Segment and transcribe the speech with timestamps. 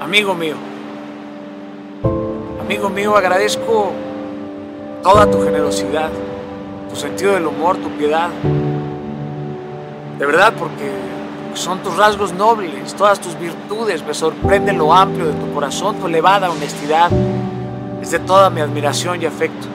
[0.00, 0.54] Amigo mío,
[2.60, 3.90] amigo mío, agradezco
[5.02, 6.10] toda tu generosidad,
[6.88, 8.28] tu sentido del humor, tu piedad.
[10.18, 10.92] De verdad, porque
[11.54, 14.04] son tus rasgos nobles, todas tus virtudes.
[14.06, 17.10] Me sorprende lo amplio de tu corazón, tu elevada honestidad.
[18.00, 19.66] Es de toda mi admiración y afecto.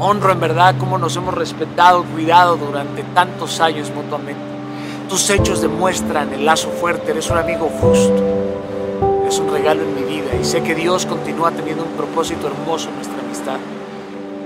[0.00, 4.42] Honro en verdad cómo nos hemos respetado, cuidado durante tantos años mutuamente.
[5.08, 8.22] Tus hechos demuestran el lazo fuerte, eres un amigo justo.
[9.28, 12.88] Es un regalo en mi vida y sé que Dios continúa teniendo un propósito hermoso
[12.88, 13.58] en nuestra amistad.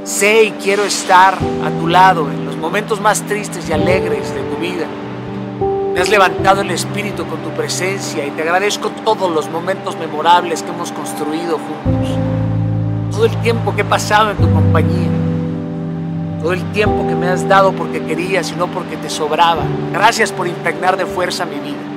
[0.03, 4.41] Sé y quiero estar a tu lado en los momentos más tristes y alegres de
[4.41, 4.87] tu vida.
[5.95, 10.65] Me has levantado el espíritu con tu presencia y te agradezco todos los momentos memorables
[10.65, 12.19] que hemos construido juntos.
[13.13, 15.11] Todo el tiempo que he pasado en tu compañía.
[16.43, 19.63] Todo el tiempo que me has dado porque querías y no porque te sobraba.
[19.93, 21.92] Gracias por impregnar de fuerza mi vida.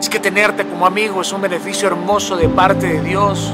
[0.00, 3.52] Es que tenerte como amigo es un beneficio hermoso de parte de Dios.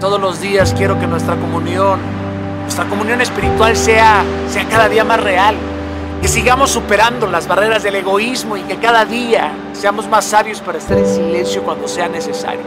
[0.00, 2.00] Todos los días quiero que nuestra comunión,
[2.62, 5.56] nuestra comunión espiritual sea, sea cada día más real
[6.20, 10.78] que sigamos superando las barreras del egoísmo y que cada día seamos más sabios para
[10.78, 12.64] estar en silencio cuando sea necesario.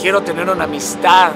[0.00, 1.32] Quiero tener una amistad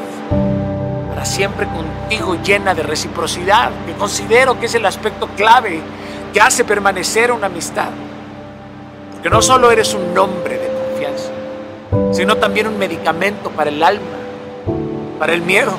[1.08, 5.80] para siempre contigo llena de reciprocidad, que considero que es el aspecto clave
[6.32, 7.88] que hace permanecer una amistad.
[9.20, 11.30] Porque no solo eres un nombre de confianza,
[12.12, 14.16] sino también un medicamento para el alma,
[15.18, 15.72] para el miedo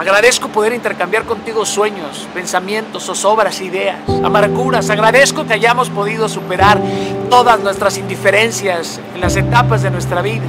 [0.00, 4.88] Agradezco poder intercambiar contigo sueños, pensamientos, zozobras, ideas, amarguras.
[4.88, 6.80] Agradezco que hayamos podido superar
[7.28, 10.46] todas nuestras indiferencias en las etapas de nuestra vida.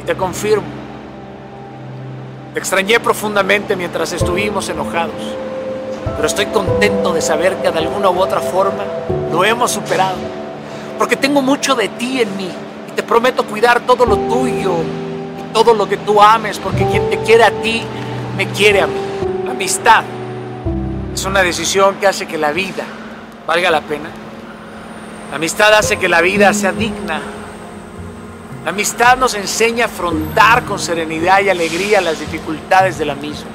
[0.00, 0.64] Y te confirmo,
[2.54, 5.36] te extrañé profundamente mientras estuvimos enojados,
[6.16, 8.84] pero estoy contento de saber que de alguna u otra forma
[9.30, 10.16] lo hemos superado,
[11.00, 12.50] porque tengo mucho de ti en mí
[12.86, 14.74] y te prometo cuidar todo lo tuyo
[15.38, 17.82] y todo lo que tú ames, porque quien te quiere a ti
[18.36, 19.00] me quiere a mí.
[19.46, 20.04] La amistad
[21.14, 22.84] es una decisión que hace que la vida
[23.46, 24.10] valga la pena.
[25.30, 27.22] La amistad hace que la vida sea digna.
[28.62, 33.48] La amistad nos enseña a afrontar con serenidad y alegría las dificultades de la misma.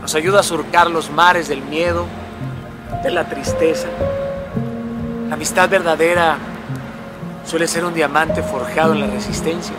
[0.00, 2.06] Nos ayuda a surcar los mares del miedo,
[3.02, 3.88] de la tristeza.
[5.32, 6.36] La amistad verdadera
[7.46, 9.74] suele ser un diamante forjado en la resistencia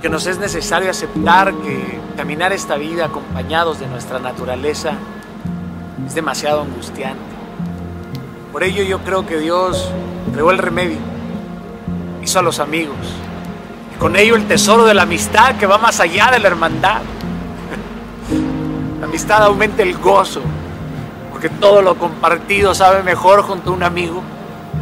[0.00, 4.92] que nos es necesario aceptar que caminar esta vida acompañados de nuestra naturaleza
[6.06, 7.18] es demasiado angustiante.
[8.52, 9.90] Por ello yo creo que Dios
[10.32, 10.98] creó el remedio,
[12.22, 12.94] hizo a los amigos,
[13.92, 17.00] y con ello el tesoro de la amistad que va más allá de la hermandad.
[19.00, 20.42] La amistad aumenta el gozo,
[21.40, 24.20] porque todo lo compartido sabe mejor junto a un amigo.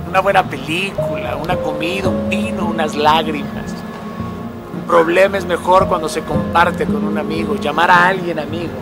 [0.09, 3.75] Una buena película, una comida, un vino, unas lágrimas
[4.89, 7.55] problema es mejor cuando se comparte con un amigo.
[7.57, 8.73] Llamar a alguien amigo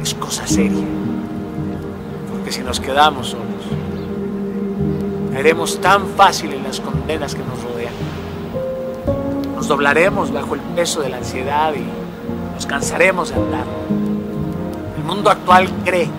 [0.00, 0.84] es cosa seria.
[2.30, 3.46] Porque si nos quedamos solos,
[5.32, 7.94] caeremos tan fácil en las condenas que nos rodean.
[9.56, 13.64] Nos doblaremos bajo el peso de la ansiedad y nos cansaremos de andar.
[14.96, 16.10] El mundo actual cree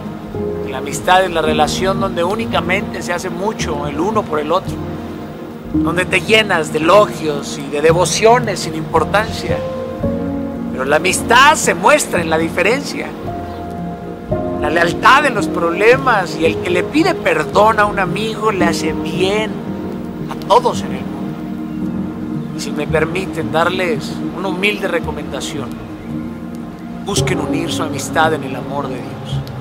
[0.77, 4.75] la amistad es la relación donde únicamente se hace mucho el uno por el otro
[5.73, 9.57] donde te llenas de elogios y de devociones sin importancia.
[10.71, 13.07] Pero la amistad se muestra en la diferencia,
[14.61, 18.65] la lealtad en los problemas y el que le pide perdón a un amigo le
[18.65, 19.49] hace bien
[20.29, 22.53] a todos en el mundo.
[22.55, 25.69] Y si me permiten darles una humilde recomendación,
[27.03, 29.56] busquen unir su amistad en el amor de Dios.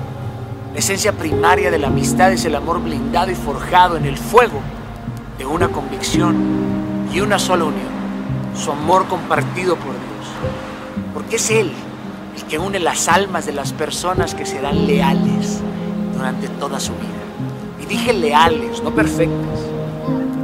[0.77, 4.61] La esencia primaria de la amistad es el amor blindado y forjado en el fuego
[5.39, 6.35] de una convicción
[7.11, 7.89] y una sola unión,
[8.55, 10.27] su amor compartido por Dios.
[11.15, 11.71] Porque es Él
[12.35, 15.61] el que une las almas de las personas que serán leales
[16.13, 17.81] durante toda su vida.
[17.81, 19.59] Y dije leales, no perfectas.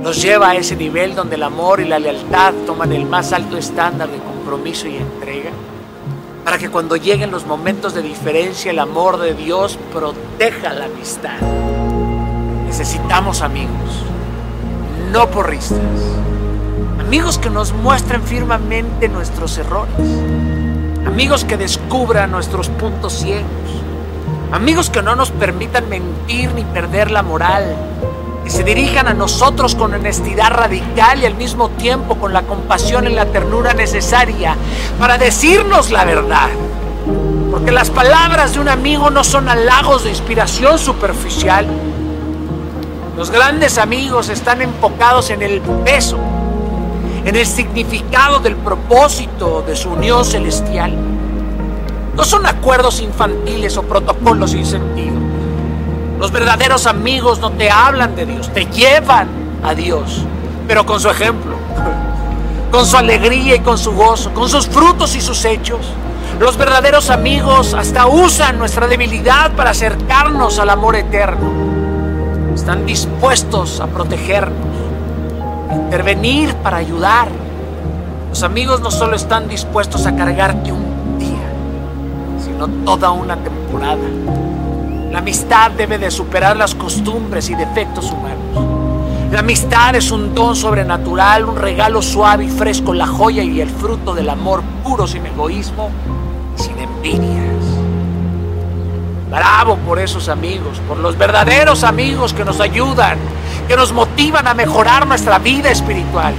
[0.02, 3.56] Nos lleva a ese nivel donde el amor y la lealtad toman el más alto
[3.56, 5.52] estándar de compromiso y entrega,
[6.44, 11.40] para que cuando lleguen los momentos de diferencia el amor de Dios proteja la amistad.
[12.66, 14.04] Necesitamos amigos
[15.14, 15.78] no porristas.
[17.00, 19.94] Amigos que nos muestren firmemente nuestros errores.
[21.06, 23.46] Amigos que descubran nuestros puntos ciegos.
[24.52, 27.76] Amigos que no nos permitan mentir ni perder la moral.
[28.44, 33.08] Que se dirijan a nosotros con honestidad radical y al mismo tiempo con la compasión
[33.08, 34.56] y la ternura necesaria
[35.00, 36.50] para decirnos la verdad.
[37.52, 41.68] Porque las palabras de un amigo no son halagos de inspiración superficial
[43.16, 46.18] Los grandes amigos están enfocados en el peso,
[47.24, 50.98] en el significado del propósito de su unión celestial.
[52.16, 55.16] No son acuerdos infantiles o protocolos sin sentido.
[56.20, 59.28] Los verdaderos amigos no te hablan de Dios, te llevan
[59.64, 60.24] a Dios,
[60.68, 61.56] pero con su ejemplo,
[62.72, 65.80] con su alegría y con su gozo, con sus frutos y sus hechos.
[66.40, 71.52] Los verdaderos amigos hasta usan nuestra debilidad para acercarnos al amor eterno.
[72.56, 74.68] Están dispuestos a protegernos,
[75.70, 77.28] a intervenir para ayudar.
[78.30, 81.50] Los amigos no solo están dispuestos a cargarte un día,
[82.44, 84.02] sino toda una temporada.
[85.14, 89.30] La amistad debe de superar las costumbres y defectos humanos.
[89.32, 93.70] La amistad es un don sobrenatural, un regalo suave y fresco, la joya y el
[93.70, 95.92] fruto del amor puro sin egoísmo
[96.58, 97.64] y sin envidias.
[99.30, 103.20] Bravo por esos amigos, por los verdaderos amigos que nos ayudan,
[103.68, 106.34] que nos motivan a mejorar nuestra vida espiritual.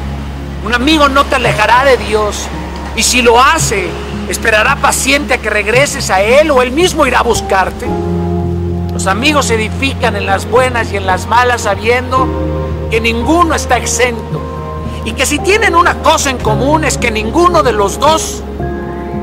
[0.67, 2.49] Un amigo no te alejará de Dios
[2.97, 3.89] y si lo hace,
[4.29, 7.87] esperará paciente a que regreses a Él o Él mismo irá a buscarte.
[8.95, 12.29] Los amigos se edifican en las buenas y en las malas sabiendo
[12.93, 14.41] que ninguno está exento
[15.05, 18.45] y que si tienen una cosa en común es que ninguno de los dos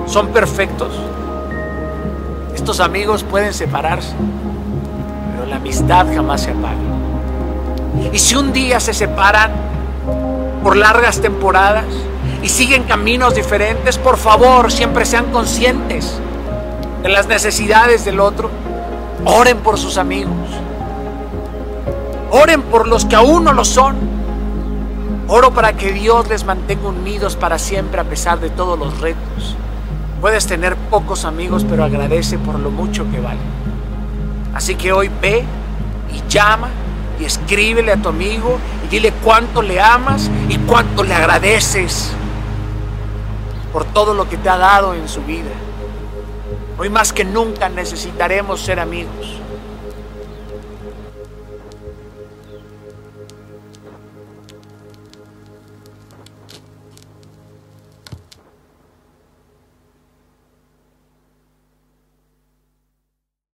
[0.07, 0.89] son perfectos.
[2.53, 4.13] Estos amigos pueden separarse,
[5.33, 6.75] pero la amistad jamás se apaga.
[8.11, 9.51] Y si un día se separan
[10.61, 11.85] por largas temporadas
[12.43, 16.19] y siguen caminos diferentes, por favor, siempre sean conscientes
[17.01, 18.49] de las necesidades del otro
[19.25, 20.33] Oren por sus amigos.
[22.31, 23.95] Oren por los que aún no lo son.
[25.27, 29.55] Oro para que Dios les mantenga unidos para siempre a pesar de todos los retos.
[30.19, 33.39] Puedes tener pocos amigos, pero agradece por lo mucho que valen.
[34.53, 35.43] Así que hoy ve
[36.13, 36.69] y llama
[37.19, 42.11] y escríbele a tu amigo y dile cuánto le amas y cuánto le agradeces
[43.71, 45.51] por todo lo que te ha dado en su vida.
[46.77, 49.39] Hoy más que nunca necesitaremos ser amigos.